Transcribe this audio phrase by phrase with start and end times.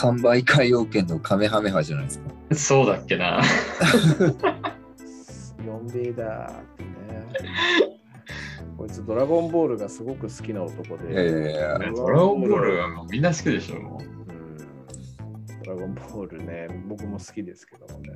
[0.00, 2.24] 3倍海洋圏のカメハメハじゃないですか。
[2.54, 3.42] そうだっけな。
[5.62, 6.90] 4B だってね。
[8.78, 11.12] こいつドラゴンボールがすごく好きな男で。
[11.12, 14.26] いやいやいやドラゴンボールはもうみんな好きでしょ、もうん
[15.62, 18.08] ドラゴンボールね、僕も好きですけどもね。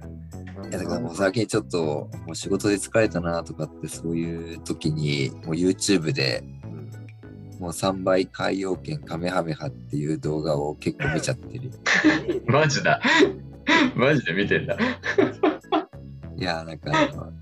[0.71, 6.64] いやだからもう最近ちょっともう仕事で疲れたなとかってそういう時にもう YouTube でうん
[7.59, 11.71] もう3倍海洋圏カメハメハっていう動画を結構見ちゃってる。
[12.46, 12.50] う。
[12.50, 13.00] マジだ。
[13.95, 14.76] マジで見てんだ。
[16.36, 17.32] いやなんかあの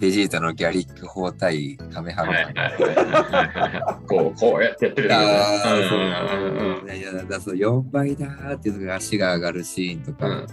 [0.00, 4.00] ベジータのギャリック砲対カメハはいメハ。
[4.08, 10.46] こう、こうやってやってるああ、うんそううんうんうんいやいや、だそう4倍だーっていう時足が上がるシーンとか、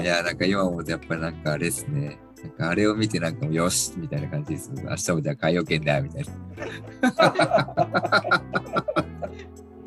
[0.00, 2.20] いや、なんか今思うとやっぱりなんかあれですね。
[2.42, 4.72] なんかあれを見てなんかもうよしみたいな感じです。
[4.74, 6.28] 明日もじゃあ海洋圏だみたいな。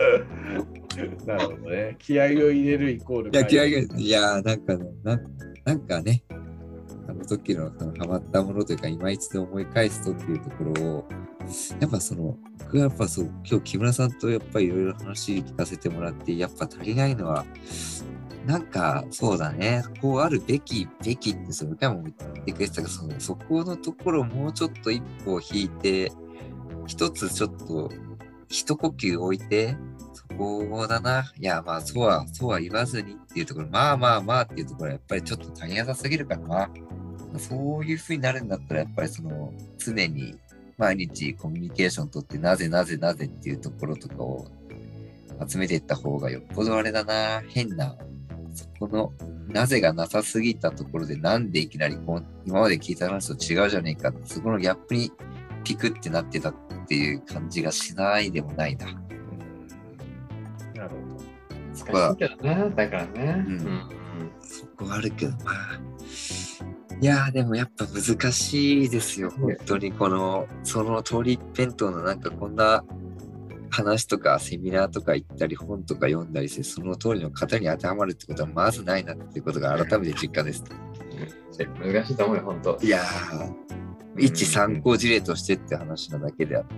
[1.26, 1.96] なるほどね。
[2.00, 3.32] 気合を入れるイコール。
[3.32, 5.22] いや、気合が、いや、なんかね、なん
[5.64, 6.24] なんかね、
[7.08, 11.08] あの時のそのハマったものというか、今一度思い返すとっていうところを、
[11.80, 17.46] やっぱその、僕はやっぱそう、今日木村さんとやっぱりいろいろ話聞かせてもらって、やっぱ足りないのは、
[18.46, 26.12] なんか、そうだね、こうあるべき、べきって、その、回も言ってくれてたけど、そ、このところもうちょっと一歩引いて、
[26.88, 27.92] 一つちょっと、
[28.50, 29.78] 一呼吸置いて、
[30.14, 31.32] そこだな。
[31.40, 36.70] いや、まあ、そうは、そうは言わずにっていうところ、まあまあまあっていうところは、やっぱりちょっと大変さすぎるかな。
[37.38, 40.36] そういうふうになるんだったら、やっぱりその、常に
[40.78, 44.48] 毎日コミュニケーション取って、なぜなぜなぜっていうところとかを
[45.48, 47.42] 集めていった方がよっぽどあれだな。
[47.48, 47.96] 変な、
[48.54, 49.14] そこの、
[49.48, 55.12] なぜがなさすぎたところで、なんでいきなりこう、今まで聞いた話と違うじゃねえかって、そこのギャップに
[55.64, 56.56] ピクってなってたっ
[56.88, 58.88] ていう感じがしないでもないな。
[58.88, 59.12] うん
[60.76, 61.24] なるほど。
[61.74, 63.46] そこは難しいけどな、だからね。
[63.48, 64.02] うんうん
[64.42, 65.80] そこはあるけど、まあ。
[67.00, 72.84] いやーでもやっぱ難しいですよ、本当にこの、その通り一辺倒のなんかこんな
[73.72, 80.64] 話とかセミナーとか行ったり本とか読んだりして、その通りの型に当てはまるってことはまずないなっていうことが改めて実感です。
[80.70, 80.92] うん
[81.84, 82.80] 難しいと思うよ、本当。
[82.82, 83.54] いやー、
[84.18, 86.74] 一参考事例としてって話なだけであって、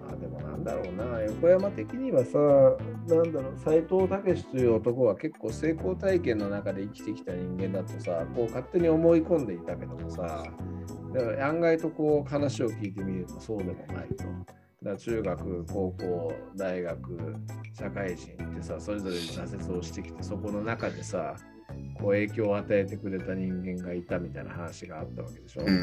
[0.00, 2.38] まあでもなんだろうな、横山的にはさ、
[3.14, 10.44] なんだろう、斎藤武という男は結構成功体験の中で生きてきた人間だとさ、こう勝手に思い込んでいたけどもさ、
[11.14, 14.24] だから案外とこう話を聞いてみるとそうでもないと。
[14.82, 17.34] だ中学、高校、大学、
[17.78, 21.36] 社会人ってさ、それぞれ挫折をしてきて、そこの中でさ、
[21.94, 25.62] こう影響を与えてくれた人間がいたみたいな話があったわけでしょ。
[25.62, 25.76] うん、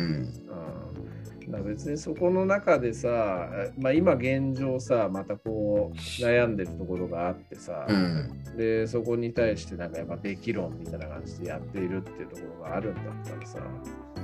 [1.46, 1.52] うん。
[1.52, 13.60] だ別にそこの中でさ、えまあ、今現状さまたこう悩んでるところがあってさ、うん、でそこに対してなんかやっぱべき論みたいな感じでやっているっていうところがあるんだったらさ、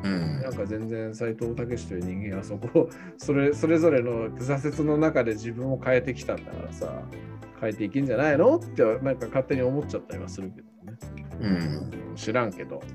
[0.04, 0.42] うん。
[0.42, 7.04] なんか全然斎藤武という人間がそこをそれそれぞれの挫折の中で自分を変えてきたんだからさ
[7.64, 10.98] 変えていけんじゃないのってなんか勝手に思っちゃったりはするけどね、
[11.44, 12.16] うん。
[12.16, 12.82] 知らんけど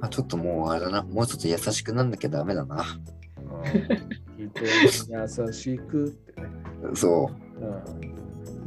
[0.00, 2.76] まあ、ちょっともうあれだな、もうちょっと優しくなんなきゃダメだな。
[2.76, 6.48] うん人に優しくってね
[6.94, 8.18] そうん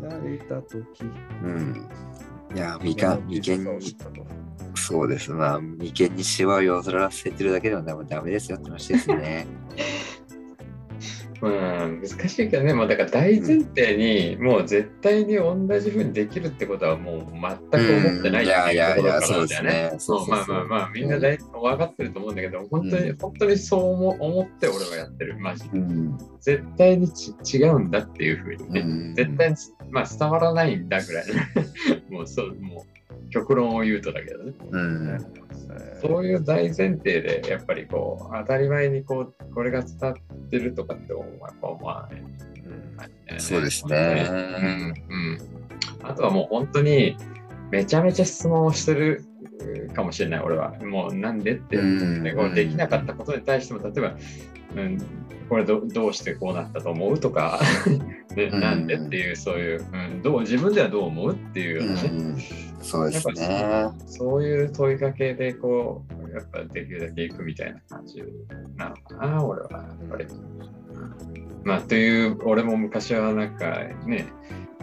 [0.01, 1.07] 慣れたとき、う。
[1.43, 1.87] うん。
[2.55, 3.95] いや、眉間、眉間に、
[4.75, 9.47] そうですな、眉間にシワを寄せらせてるだけではダメですよって話ですね。
[11.41, 19.93] うん、難しいけどね、もうだから大前提に、もう絶対に同じふうにできるってことはもう全く思ってないっていうところからだよね。
[19.97, 25.79] そうまあまあまあ、みんな大分かってると思うんだけど、本当に、うん本当にそう思思って俺はやってる、マジで。
[25.79, 26.17] うん。
[26.39, 29.55] 絶対にち違うんだっていうふうにね、うん絶対に、
[29.89, 31.25] まあ、伝わらないんだぐらい
[32.09, 34.53] の もうそう、もう極論を言うとだけどね。
[34.69, 35.17] うん。
[36.01, 40.15] そういう大前提で、やっぱりこう、当たり前にこう、これが伝わ
[40.57, 41.23] ってるとかって思
[41.85, 43.39] わない。
[43.39, 44.93] そうですねうん。
[45.09, 45.39] うん。
[46.03, 47.15] あとはもう本当に、
[47.71, 49.25] めちゃめちゃ質問をしてる
[49.95, 50.73] かもしれない、俺は。
[50.83, 54.15] もうなんでって、うんでこうできなかったことに対しても、例えば、
[54.75, 54.97] うん、
[55.47, 57.61] これどどうしてこうなったと思うとか、
[58.35, 62.37] でうんなんでっていう、そういう、うん、どう自分ではどう思うっていうようなね、うん
[62.81, 63.89] そうですね。
[64.07, 68.21] そういう問いかけで、こう、やっぱできるだけいくみたいな感じ
[68.77, 70.27] なのかな、俺は、やっぱり。
[71.63, 74.27] まあ、という、俺も昔はなんかね、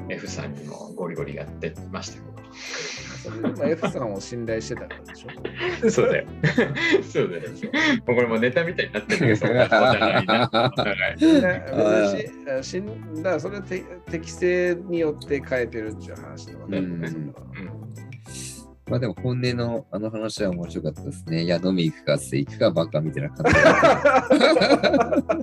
[0.08, 2.28] F さんにもゴリゴリやってましたけど。
[3.58, 6.26] まあ、F さんを信頼してたからでしょ そうだよ。
[7.02, 7.42] そうだよ。
[8.06, 10.48] これもネタみたいになってるけど、そお互いな。
[12.60, 12.64] い。
[12.64, 13.60] しんだそれ
[14.10, 16.78] 適正によって変えてるっていう話とかね。
[16.78, 17.34] うん
[18.88, 21.42] まあでも本音のあの話は面白かったですね。
[21.42, 23.58] いや、飲み行くかって行くかバカみたいな感じ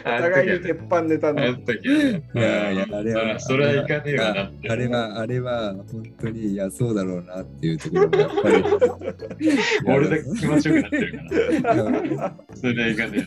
[0.00, 1.44] お互いに鉄板ネタの。
[1.44, 1.44] い
[2.34, 3.38] やいや、あれは。
[3.38, 8.64] それはいかねえよなあれは、あれは本当に、いや、そうだろうなっていうところがやっぱり。
[9.86, 12.34] 俺だけ気持ちよくなってるから。
[12.54, 13.26] それはいかね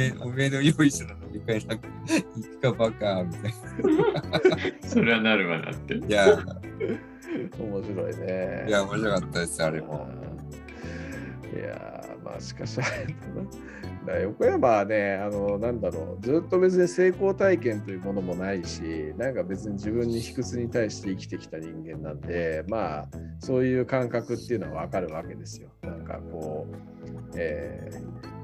[0.00, 1.88] えおめえの用意したの飲み会なんか、
[2.36, 3.58] 行くかバカみたいな。
[4.88, 5.94] それはなるわなって。
[5.96, 6.38] いや、
[7.58, 8.64] 面白いね。
[8.68, 10.08] いや、面白かったです、あれも。
[11.54, 13.14] いやまあしかしあれ
[14.06, 14.18] だな。
[14.20, 18.82] 横山はね、あの、なんだろう、ずっと別に成功体験というものもないし、
[19.16, 23.08] なんか別に自分に卑屈に対して生きてきた人間なんで、まあ、
[23.38, 25.70] そういう感覚っていうのはわかるわけですよ。
[25.82, 26.74] なんかこう、
[27.36, 27.90] え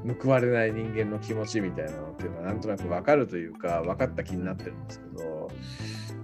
[0.05, 5.51] ー、報われない人間の気持ちみたいなのっていうのはなんとなくわかるというか、分かった気になってるんですけど、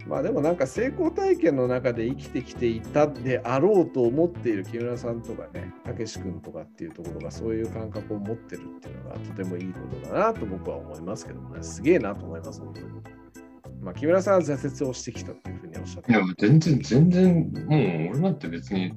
[0.07, 12.87] まあでもなんか成功体験の中で生きてきていたであろうと思っている木村さんとかね、たけし君とかっていうところがそういう感覚を持ってるっていうのがとてもいいことだなと僕は思いますけどね、すげえなと思います、本当に。
[13.81, 16.13] まあ、木村さんは挫折をしてきたっていうふうにおっしゃって。
[16.13, 18.93] いや、全然、全然、もう俺なんて別に、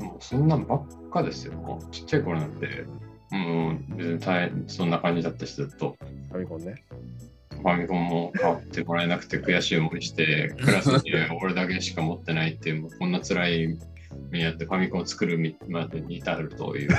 [0.00, 1.78] もうそんなんばっかですよ。
[1.90, 2.84] ちっちゃい頃なんて、
[3.30, 5.96] もう別に大そんな感じだったし、ずっと。
[6.30, 6.84] ファミコンね。
[7.62, 13.78] ファミコンも買ってもらえなくて悔しい思いして、クラスに俺だけしか持ってないっていう、もうこんな辛い
[14.30, 15.38] 目やってファミコンを作る
[15.68, 16.96] までに至るというね、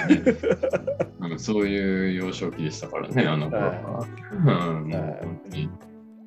[1.20, 4.08] うん、そういう幼少期でしたからね、あの頃は。
[4.32, 4.36] う
[4.88, 5.70] ん、本当に、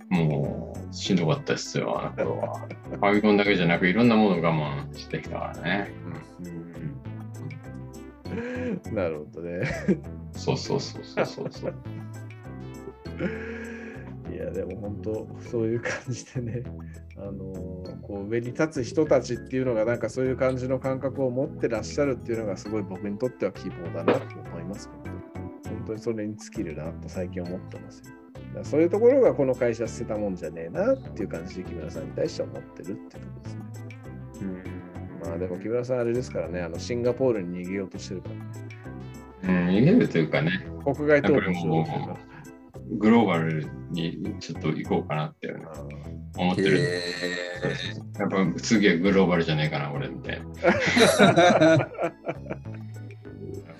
[0.08, 2.58] もうしんどかったですよ、あの頃は。
[2.90, 5.90] ファミコンだけじゃなく、いろんなものを我慢してきたからね。
[8.86, 9.62] うん、なるほどね。
[10.32, 11.74] そうそうそうそうそうそう。
[14.46, 16.62] いやでも本当そういう感じでね、
[17.16, 28.04] あのー、こう上に立つ人たちっていうのがなんかそういう感じの感覚を持ってらっしゃるっていうのがすごい僕にとっては希望だなと思いますけど、本当にそれに尽きるなと最近思ってますよ。
[28.54, 33.62] だそういうところがこの会社捨てたもんじゃねえなっていう感じで木村さんに対しては思ってるってことですね。
[34.42, 38.40] うん、まあでも木村さんあれですからね、あのシンガポールに逃げようとしてるからね。
[39.42, 40.66] うん、逃げるというかね。
[40.84, 42.25] 国外逃亡してる
[42.90, 45.54] グローバルにちょっと行こうかなって
[46.36, 47.02] 思ってる。
[48.18, 51.90] やっぱ次はグローバルじゃないかな、俺みたいな。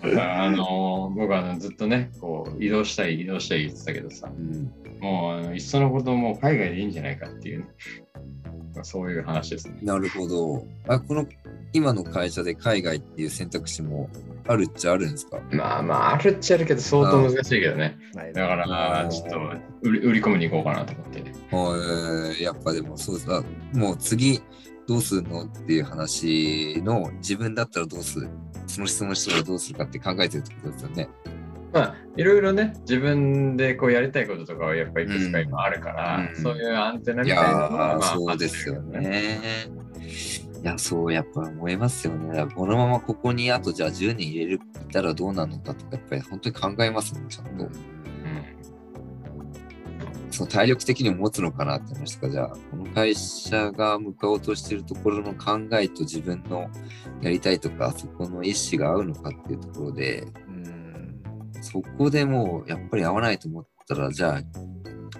[0.47, 4.70] あの僕はずっとねこう移動したい移動したい言ってたけどさ、うん、
[5.00, 7.67] もういっそのことも海外でいいんじゃないかっていう、ね、
[8.82, 9.79] そういう話ですね。
[9.82, 10.64] なるほど。
[10.87, 11.26] あこの
[11.73, 14.09] 今の会社で海外っていう選択肢も
[14.49, 15.41] あるっちゃあるんですか？
[15.51, 17.99] まあまあ、あるっちゃあるけど、相当難しいけどね。
[18.35, 19.39] だから、ちょっと
[19.83, 21.19] 売り売り込みに行こうかなと思って。
[21.19, 24.43] えー、やっぱでもそうだ、もう次
[24.87, 28.29] どうするのっていう話の自分だったらどうする？
[28.67, 31.09] その質問したらどうするかって考えてるってことですよね。
[31.73, 39.69] まあ、いろいろね、自分でこうやりたいこととかはやっぱりいくつか今あるから、うん、そういうアンテナみたいなのは、まあ、そうですよね。
[40.62, 42.47] いや、そう、やっぱ思いますよね。
[42.55, 47.64] このままここにあとじゃあ10年入れる、いたらどうなのかとか、やっぱり本当に考えますもん、ちゃんと。
[47.64, 47.70] うん、
[50.31, 56.71] その体力的にも持つのかなって話とか、じゃあ、この会社が向かおうとしてるところの考えと自分の
[57.21, 61.21] やりたいとか、そこの意思が合うのかっていうところで、うん、
[61.61, 64.40] そこでもうやっぱり合わないと思ったら、じゃ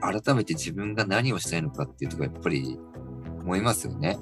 [0.01, 2.79] あ、改めて自分が何をしたいのかっていうところやっぱり
[3.41, 4.19] 思いますよね。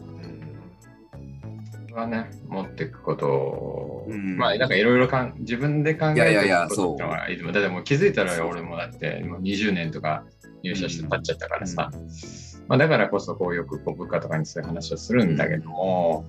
[1.95, 5.09] はね、持っていくことを、うん、まあなんかいろいろ
[5.39, 10.25] 自分で考えていことってはいいだってもう気づいたら俺もだってもう20年とか
[10.63, 12.01] 入社して経っちゃったからさ、うん、
[12.67, 16.27] まあ、だからこそこうよくこう部下とかにそういう話をするんだけども、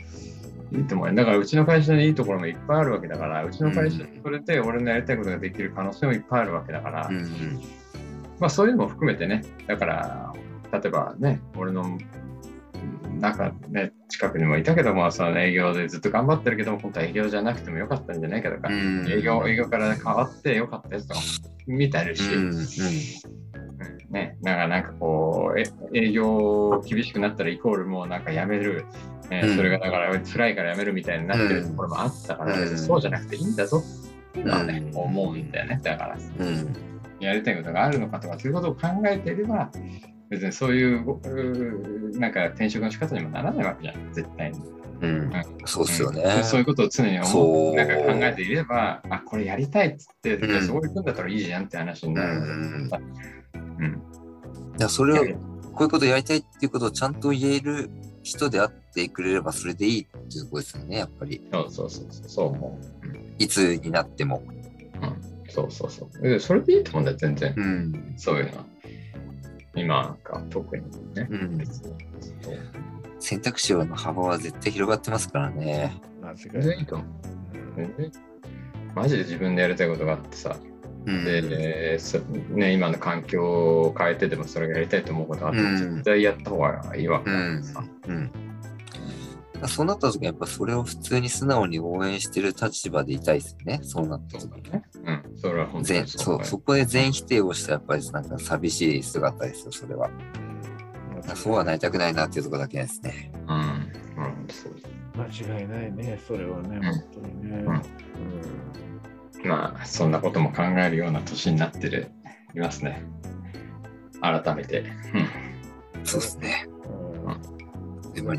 [0.72, 1.16] いいと思う。
[1.16, 7.62] だからうちの会社にいいところもいっぱいあるわけだから、うちの会社にそれで俺のやりたいことができる可能性もいっぱいあるわけだから、うん、
[8.40, 10.34] まあそういうのも含めてね、だから
[10.72, 11.98] 例えばね、俺の
[13.20, 21.20] なんかね、近くにもいたけども、その営業でずっと頑張ってるけども、本当は営業じゃなくてもよかったんじゃないかとか、営業営業から変わってよかったやつとか
[21.68, 22.24] 見たりし、
[24.10, 28.86] ね、なんかなんかこう、え営業厳しくなったらイコールもうなんかやめる、
[29.30, 33.84] えー、それがだから辛いからやめるみたいになってるところもあったから、うん、そうじゃなくていいんだぞ。
[34.30, 35.80] っていうのはね、うん、思うんだよね。
[35.82, 36.76] だから、うん、
[37.20, 39.72] やりたいことがあるのかとか、そういうことを考えていれば、
[40.36, 44.60] 別にそういうなんか転職の仕方にもならないわけじゃん、絶対に。
[45.02, 45.32] うん、
[45.66, 52.40] そうっすよね、うん、そういうことを常に思うなんか考えていれば、あ、これやりたいっつって、うん、そういうことだったらいいじゃんって話になる。
[52.40, 52.92] うん。
[53.80, 53.94] うん、
[54.78, 55.38] いや、それを、
[55.74, 57.90] こういうことやりたいっていうことをちゃんと言える
[58.24, 61.42] 人であってくれればそれでいいっていうところですよね、やっぱり。
[61.52, 63.08] そうそうそうそう思う。
[63.08, 64.42] うん、いつになっても。
[65.02, 66.40] うん、そうそうそう。
[66.40, 67.54] それでいいと思うんだよ、全然。
[67.58, 68.66] うん、そういうの
[69.76, 69.82] は。
[69.82, 71.28] 今が特にね。
[71.30, 71.64] うん、
[73.20, 76.02] 選択肢の幅は絶対広がってますからね。
[76.22, 77.08] 間違いないと思う。
[78.96, 80.56] マジで自分でやりたいことがあってさ、
[81.06, 82.00] うん、で、
[82.50, 87.30] ね、今の環境を変えてでもそれがやりたいと思うことがあって、うん、絶対やった方がいいわけ
[87.62, 88.32] さ、うん、
[89.68, 93.80] そうなった時はやっぱそれを普通に素直に応援してる立場でいたいですね。
[93.84, 94.84] そうなった時ね。
[95.06, 100.10] うん、それは本当にそうそこで全否定をしたやっぱりなんか寂しい姿ですよ、それは。
[100.10, 103.32] うん、そうはなりたくないなっていうところだけですね。
[103.48, 104.74] うん、うん、そう
[105.18, 107.58] 間違いないね、それはね、本当にね。
[109.44, 112.12] うん、まあ、そんなことも考えるような年になってる、
[112.54, 113.06] いますね。
[114.22, 114.84] 改めて。
[115.94, 116.68] うん、そうですね。
[118.06, 118.34] うん、でも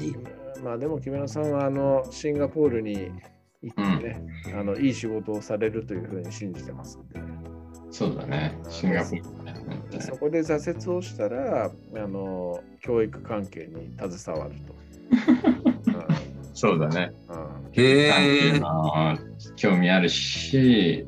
[0.62, 3.10] まあでも木村さんはあのシンガポールに
[3.62, 7.20] 行ってね、うん、あのいい仕事をされるというふうに信じてますんで。
[7.90, 14.74] そうだね、シンガポール、ね、そこで挫折をしたら、あの教育関係に携わると。
[16.52, 17.12] そうだね。
[17.28, 18.60] うん、へえ。
[19.56, 21.06] 興味あるし、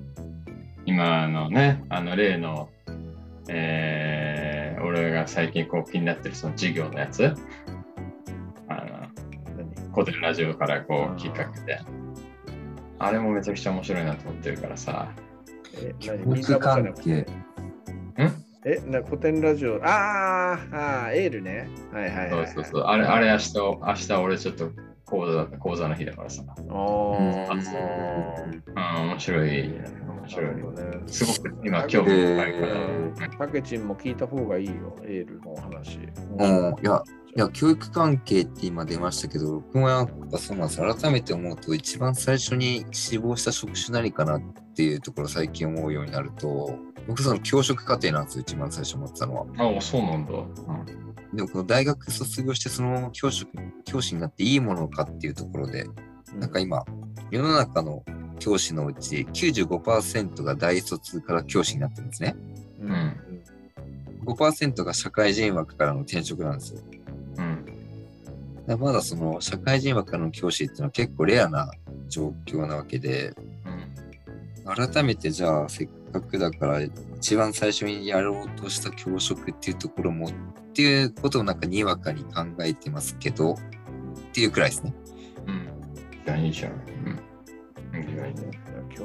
[0.86, 2.68] 今のね、あの例の、
[3.48, 7.34] えー、俺が最近こう気になってるその授業のやつ、
[9.98, 11.80] 古典ラジオからこうきっかけで。
[13.00, 15.08] あれもめちゃくちゃ面白いなと思ってるからさ。
[15.74, 16.40] え、何？
[16.60, 17.26] 関係ん？
[18.64, 19.80] え、な古典ラジオ。
[19.82, 21.68] あーあー、エールね。
[21.92, 22.82] はいはい、はい、そうそうそう。
[22.82, 24.70] あれ、あれ明日、明日俺ちょっと
[25.04, 26.44] 講座講座の日だからさ。
[26.46, 26.66] ああ、う
[29.06, 29.68] ん、面白い。
[30.28, 30.54] 面白い。
[30.54, 33.28] ね、すごく今、興味深いから。
[33.38, 35.98] パケチンも聞いた方がいいよ、エールの話。
[36.38, 37.02] うん、いや、
[37.36, 40.80] いや、教育関係って今出ましたけど、僕もやっぱそうなんです。
[40.80, 44.42] 改めて思うと、一番最初に志望した職種何かなっ
[44.74, 46.70] ていうところ最近思うようになると、
[47.06, 49.46] 僕その教職課程なんですよ、一番最初思ってたのは。
[49.56, 50.32] ああ、そうなんだ。
[50.32, 53.50] うん、でもこの大学卒業してそのまま教職、
[53.84, 55.86] 教師になっていいものかっていうところで、
[56.34, 56.84] なんか今、
[57.30, 58.04] 世の中の
[58.38, 62.36] 教師のうち95%が大卒から教師になってるんですね。
[62.80, 63.16] うん。
[64.24, 66.80] 5%が社会人枠からの転職なんですよ。
[68.68, 71.70] うん、まだその社会人枠の教師っていうのは結構レアな
[72.08, 73.34] 状況なわけで、
[74.66, 76.82] うん、改めてじゃあせっかくだから
[77.16, 80.32] 一番最初にやろうとした教職っていうところもっ
[80.74, 83.56] ていうことをなんかにわかに考えてますけどっ
[84.32, 84.94] ていうくらいですね。
[85.46, 86.44] うん。
[86.44, 86.72] いいじゃん。
[86.72, 87.27] うん。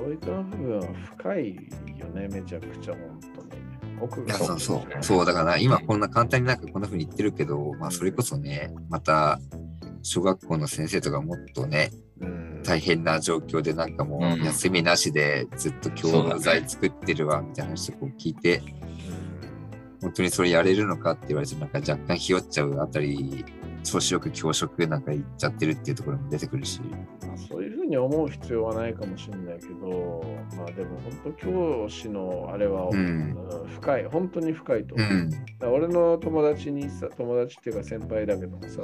[0.04, 1.56] 教育の部分は深い
[1.98, 3.20] よね、めちゃくちゃ本
[3.50, 3.64] 当に。
[4.02, 5.04] 奥がそうそう。
[5.04, 9.40] そう、だから今こんな簡単になんかこんな風に言ってるけど、まあそれこそね、また
[10.02, 11.92] 小学校の先生とかもっとね、
[12.64, 18.62] 大変な状況でなんかもう休みなしでずっと教材作ってるわみたいな話を聞いて、
[20.02, 23.46] 本当にそれやれるのかって言われてなんか若干ひよっちゃうあたり
[23.84, 26.82] 調子よく教職なんか行っちゃってるっていうところも出てくるし。
[27.50, 30.24] そういうふうに思う必要はないかもしれないけど、
[30.58, 33.36] まあでも本当教師のあれは、うん、
[33.68, 35.08] 深い、本当に深いと思う。
[35.10, 38.82] うん、俺の友達にさ、友達っていうか先輩だけどもさ、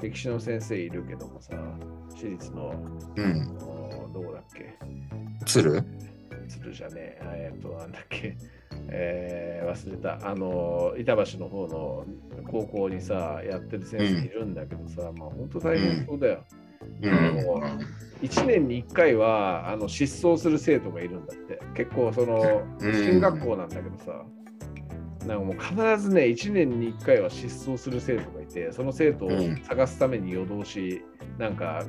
[0.00, 1.56] 歴史の先生いるけどもさ、
[2.10, 2.74] 私立の、
[3.16, 3.58] うん、
[4.12, 4.78] どこだっけ？
[5.44, 5.84] 鶴？
[6.48, 8.36] 鶴じゃねえ、えっと、なんだっけ？
[8.88, 10.28] えー、忘れた。
[10.28, 12.04] あの板橋の方の
[12.50, 16.44] 高校にさやってる先生いるんだけどさ、うん、まあ本当大変そうだよ。
[16.52, 16.58] うん、
[18.22, 21.60] 1年に1回はあの失踪する生徒がいるんだって。
[21.74, 24.24] 結構その進学校なんだけどさ、
[25.26, 29.30] なんかもう必ずね1年に1回は失踪する生徒がいてその生徒を
[29.64, 31.02] 探すために夜通し
[31.38, 31.84] なんか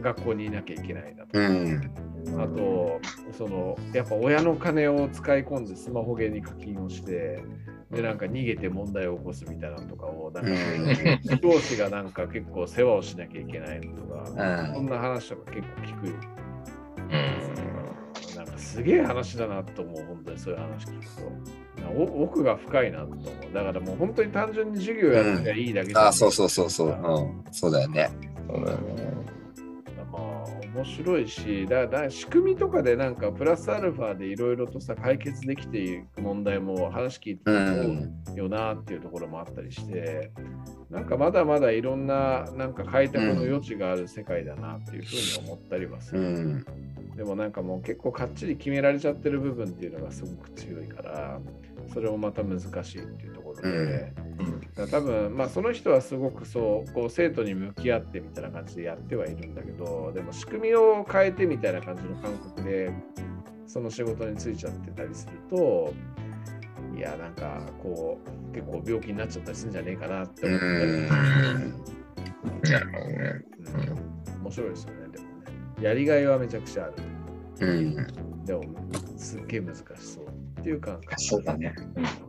[0.00, 1.32] 学校にいなきゃいけないなと。
[1.32, 1.92] か、うん、
[2.40, 3.00] あと
[3.36, 7.42] そのやっぱ親の金を使い込んでスマホゲーに課金をして
[7.90, 10.50] でなんか逃げて問題を起こすみたいなのとかをなんか、
[11.38, 14.26] 教師がなんか結構世話をしなきゃいけないのとか、
[14.74, 16.14] そんな話とか結構聞くよ。
[16.98, 21.22] うん、なんかすげえ話だなと思う本当にそういう話聞くと。
[21.96, 23.54] 奥が深いなと思う。
[23.54, 26.88] だからもう本当に単純に授業やってりゃいいだけじゃ、うん、あ、そうそうそうそう。
[26.88, 28.10] うん、そうだよね。
[28.46, 29.17] そうだよね。
[30.78, 40.30] まあ面白いし、だだ仕組みとかでなんかプラスアルファでいろいろとさ解決できていく問題も話聞いてるよなっていうところもあったりして、
[40.90, 46.20] なんかまだまだいろんななんか開拓の余地がある世界だなっていうふうに思ったりはする。
[46.20, 46.66] うん
[47.18, 51.40] でもなんかもう結構かっちり決められちゃってる部分っていうのがすごく強いから、
[51.92, 52.66] それもまた難し
[52.96, 54.12] いっていうところで、
[54.76, 62.92] うん、多分まあその人はすごくそうこう生徒に向き合ってみたいな感じでやってはいるんだけど、でも仕組みを変えてみたいな感じの感覚で
[63.66, 65.92] その仕事に就いちゃってたりすると、
[66.96, 68.18] いやなんかこ
[68.50, 70.72] う結構病気になっちゃったりするんじゃねえかなって思ったり、
[72.72, 73.44] なるほどね、
[74.36, 75.30] うん、面白いですよねでもね。
[75.80, 76.94] やりがいはめちゃくちゃある。
[77.60, 78.62] うん、でも、
[79.16, 80.26] すっげえ難しそう
[80.60, 81.74] っていうか、そうだね。
[81.96, 82.27] うん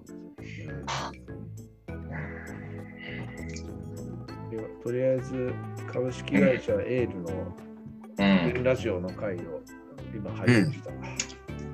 [4.83, 5.53] とりあえず、
[5.91, 7.55] 株式会社エールの、
[8.55, 9.61] うん、ラジオの回を
[10.13, 10.91] 今入りました。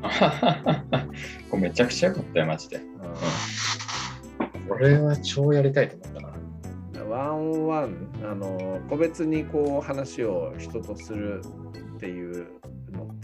[1.50, 2.79] これめちゃくちゃよかったよ、マジで。
[4.67, 6.24] これは超やりたいと思っ
[6.93, 7.05] たな。
[7.05, 11.41] ワンオンワン、あの個別にこう話を人とする
[11.95, 12.47] っていう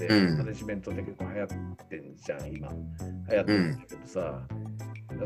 [0.05, 0.07] って、
[0.37, 1.47] マネジメントで結構流行っ
[1.87, 2.69] てんじゃん、今。
[3.29, 4.41] 流行ってるんだけどさ。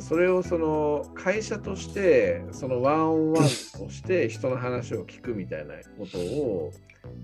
[0.01, 3.49] それをその会社としてそのワンオンワンと
[3.89, 6.71] して人の話を聞くみたいなことを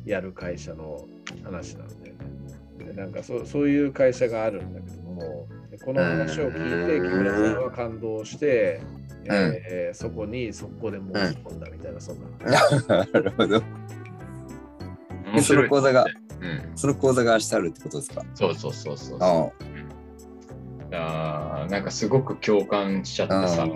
[0.05, 1.05] やる会社の
[1.43, 2.85] 話なんだよね。
[2.85, 5.47] でなんかそそういう会社があるんだけども
[5.85, 8.81] この話を聞いて木村さんは感動して、
[9.25, 12.27] えー、そこに速攻で申し込んだみたいな、そんな。
[13.03, 13.61] なるほど。
[15.41, 16.05] その講座が
[16.41, 18.23] うん、その講座が明日あるってことですか？
[18.33, 19.63] そうそうそうそうそう。
[21.63, 23.67] あなんかすごく共感しちゃってさ、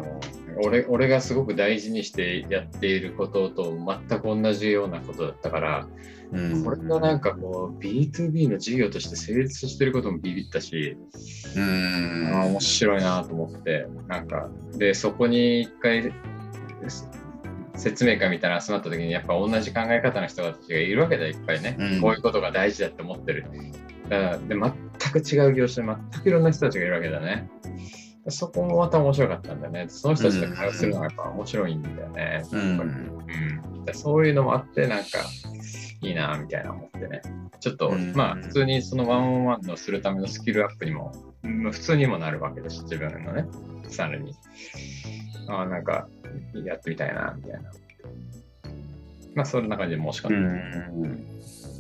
[0.63, 5.87] 俺俺がすごく大事にしてやっていることと全く同じようなことだったから、
[6.31, 10.97] うん、これがなんかこう B2B の事業として成立してることもビビったし、
[11.55, 16.11] うん、あ面白いなと思って、なんか、で、そこに一回
[17.75, 23.45] 説明会みたいな集まった時にやっぱ同じ考え方の人たちがいるわけだいっぱいね、うん、こういうことが大事だって思ってる。
[24.09, 24.59] だからで全
[25.11, 27.49] く違う業種で全くいろんな人たちがいるわけだね。
[28.29, 29.85] そこもまた面白かったんだよね。
[29.87, 32.59] その人たちと会話するのがやっぱ面白いんだよね、うん、
[33.87, 35.19] うん、そういうのもあってなんか
[36.01, 37.21] いいなみたいな思ってね。
[37.59, 41.11] ちょっと、うん、まあ普通にそのワンオンワンのするためのスキルアップにも、
[41.43, 43.45] 普通にもなるわけです自分のね
[43.87, 44.33] さらに。
[45.47, 46.07] あなんか
[46.65, 47.71] やってみたいな、みたいな。
[49.35, 51.01] まあ、そんな感じで申し込ん。
[51.03, 51.35] で。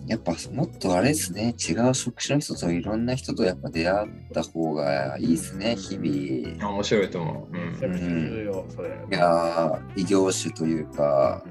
[0.07, 6.71] やっぱもっとあれですね、違う職種の人といろんな人とやっぱ出会った方がいいですね、日々。
[6.71, 7.57] 面白いと思う。
[7.57, 8.89] うん、重要、それ。
[8.89, 11.43] いや異業種というか、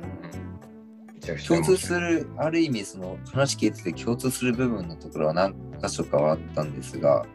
[1.49, 7.27] 共通する、ある意味その話聞いてて共通する部分のところは何箇所かはあったんですが、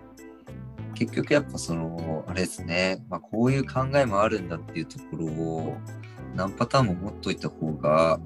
[0.93, 5.77] 結局やっぱその、あれですね、まあ、こういう考えもあるんだっていうところを
[6.36, 8.19] 何パターンも持っといた方が、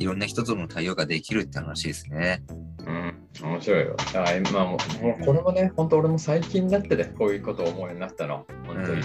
[0.00, 2.42] いろんな人との対応ができるって話ですね。
[2.86, 3.94] うん、面白いよ。
[4.14, 4.78] あまあ、もう
[5.26, 8.46] これもね、本当俺も最近だってね、こういうことを思うようになったの。
[8.66, 9.04] 本当に、う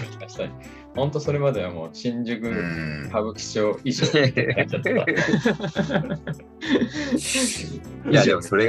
[0.94, 2.56] 本当それまではもう新宿歌
[3.20, 4.90] 舞伎町衣装ってなっちゃった。
[8.10, 8.68] いや、でもそれ、い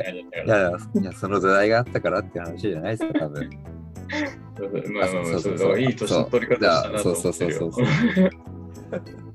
[0.50, 0.74] や、い
[1.06, 3.50] やその土台があったからって話じゃないですか、多分。
[4.94, 7.60] まあまあまあ、そうそういい年の取り方したなと思ってるよ。
[7.62, 7.86] そうそうそうそう。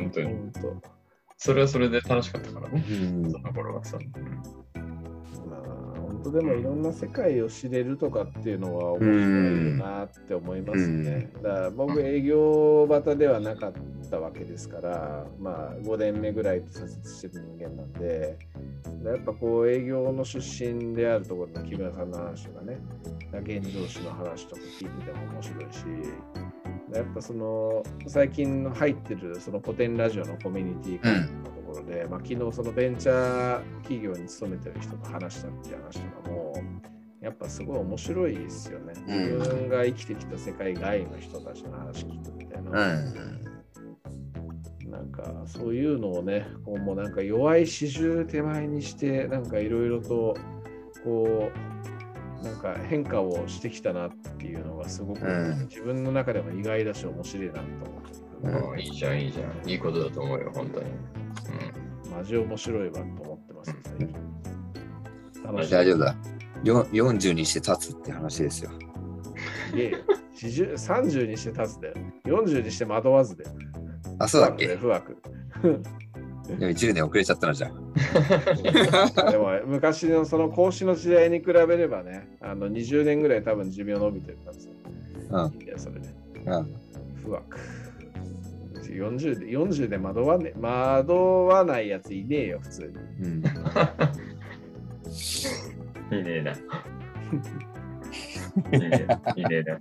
[0.00, 0.36] 本当に。
[1.38, 2.84] それはそれで楽しかったからね。
[2.88, 2.92] う
[3.26, 3.98] ん、その頃はさ。
[5.48, 11.30] まあ、本当でもいろんな世界を知れるとかっていうのは面白いなって思いますね。
[11.42, 13.72] だから僕営業端ではなかっ
[14.10, 18.38] たわけですから、まあ5年目ぐらいで挫折してる人間なんで、
[19.04, 22.78] やっぱこう営業の出身であるところの木村さんの話とかね、
[23.42, 25.84] 現状史の話とか聞いてても面白いし、
[26.92, 36.54] やっぱその最近の入ってるその古典ラジオのコミュニティのところで、うん、まあ、昨日そのベンチャー企業に勤めてる人と話したっていう話とかも
[37.20, 42.70] やっぱすごい面白いですよね、自分が生きてきた世界外の人たちの話聞くみたいな。
[42.70, 43.56] うん
[44.86, 50.36] なんかそういうのをね、こうもうなんか弱い始終手前にして、なんかいろいろと
[51.04, 51.65] こう
[52.42, 55.20] なんか変化をしてきたなっていうのがすごく、
[55.68, 58.00] 自分の中でも意外だし面白いなと思
[58.50, 59.70] って、うん、いいじゃんいいじゃん。
[59.70, 60.86] いいことだと思うよ本当に、
[62.06, 64.14] うん、マジ面白いわと思ってます最近、
[65.44, 65.70] 楽しい。
[65.72, 66.16] 大丈夫だ。
[66.64, 68.70] 40にして立つって話ですよ。
[69.74, 69.94] いえ
[70.42, 71.94] 30にして立つで。
[72.24, 73.44] 40にして惑わずで。
[74.18, 74.76] あそうだっけ？
[74.76, 75.16] 不惑
[76.46, 77.70] でも1年遅れちゃったのじゃ
[79.30, 84.68] でも昔のその講師の時代に比べればね、あの20年ぐらい多分寿命伸びてるからさ。
[85.30, 85.62] うん。
[85.62, 86.14] いや、それね。
[86.46, 86.74] うん。
[87.24, 87.58] 不惑。
[88.96, 92.88] 40で ,40 で惑わ,、ね、惑わないやついねえよ、普通に。
[93.20, 93.42] うん。
[96.16, 96.52] い いねえな。
[98.72, 99.06] いいね
[99.36, 99.80] いいねえな。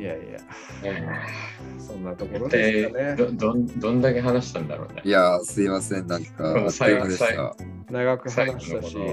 [0.00, 0.38] いやいや、
[1.78, 3.16] そんなところでですかね。
[3.16, 5.02] どどんどんだけ話したんだろうね。
[5.04, 6.06] いやー、すいません。
[6.06, 7.54] なんか、あっという間でした。
[7.90, 9.04] 長く話したし、も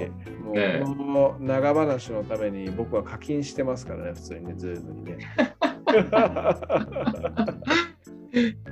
[0.52, 5.18] うねこの長話のために僕は課金してますからね、普通にね、ズームにね。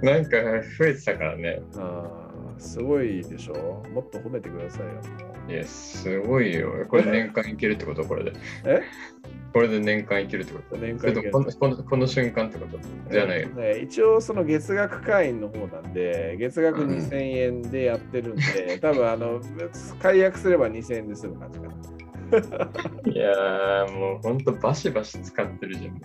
[0.01, 0.37] なんか
[0.77, 1.61] 増えてたからね。
[1.75, 2.24] あー
[2.57, 3.83] すごいでしょ？
[3.93, 4.91] もっと褒めてくださいよ。
[5.49, 6.85] いや、すごいよ。
[6.87, 8.03] これ年間いけるってこと？
[8.03, 8.33] これで。
[8.65, 8.81] え？
[9.53, 10.75] これで年間いけるってこと？
[10.77, 12.77] 年間このこのこの瞬間ってこと？
[13.11, 13.49] じゃないよ。
[13.49, 19.39] ね、一応その月額会員の方なんで、月額2000円でやってるんで、 多分あの、
[20.01, 21.75] 解約すれば2000円で済む感じかな。
[23.11, 26.01] いやー、もうほんとバシバシ使ってるじゃん。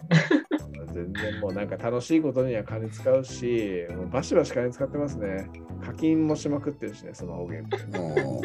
[1.05, 5.49] 全然もうなんか楽しいことには金使うし、もうバシバシ金使ってますね。
[5.85, 7.63] 課金もしまくってるしね、その方言。
[7.93, 8.43] も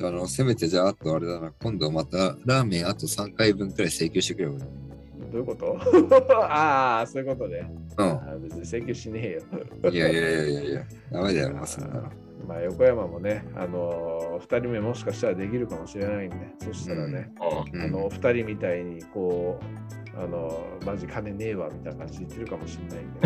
[0.00, 4.52] う、あの、せめてじゃあ、あとあれだな、今度またラーメンあと3回分くらい請求してくれよ。
[5.32, 5.78] どういうこと？
[6.44, 7.70] ああ、そういうことね。
[7.98, 9.30] うあー別に請求しねえ
[9.86, 9.90] よ。
[9.90, 9.94] ん。
[9.94, 12.02] いやいやいやいやいや、ダメだよ、まあ、そんなの。
[12.46, 17.30] まあ、横山もね、あのー、2人目もしかしたらできるかもしれないんで、そしたらね、
[17.72, 23.20] うんうんあの、2人みたいに、こう、あのー、マジ金ねえわみたいな感じで言ってるかもしれないんで、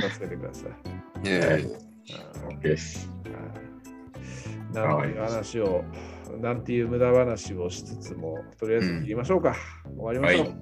[0.00, 0.66] 気をつけてくださ
[1.24, 1.28] い。
[1.28, 1.68] いやいやいや。
[2.46, 3.10] オッケーです。
[3.24, 3.30] は
[3.62, 3.66] い
[4.72, 5.84] なんていう話を、
[6.40, 9.54] なんていう無駄話をしつつも、とりあえず切りましょうか。
[9.96, 10.56] 終わりましょう。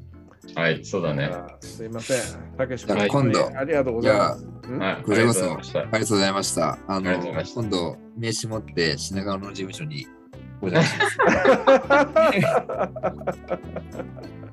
[0.54, 1.30] はい、そうだね。
[1.60, 2.18] すいません。
[2.56, 4.46] たけし君今度ありがとうございます。
[4.64, 6.78] ありがとうございましたありがとうございました。
[6.86, 7.32] あの今
[7.70, 10.06] 度、名刺持って品川の事務所に
[10.60, 11.08] お邪魔しま
[12.32, 12.38] す。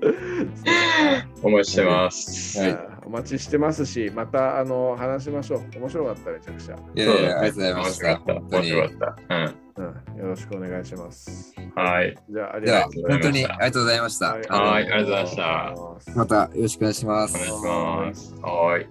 [1.42, 2.58] お待ちしてます。
[2.60, 2.78] はい。
[3.06, 5.78] お待ちしてますし、またあの話しましょう。
[5.78, 6.76] 面白かった、めちゃくちゃ。
[6.94, 8.20] いやいや、ありがとうございますた。
[8.26, 9.34] 面白かった。
[9.34, 9.54] うん。
[9.78, 11.54] うん、よろしくお願いします。
[11.74, 12.16] はい。
[12.28, 13.10] じゃあ、ありがとうございま。
[13.10, 14.26] 本当にありがとうございました。
[14.26, 15.74] はい、ありがとうございました。
[16.16, 17.52] またよろしくお願いします。
[17.52, 18.34] お願いします。
[18.42, 18.86] はい。